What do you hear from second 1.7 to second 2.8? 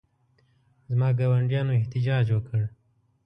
احتجاج وکړ.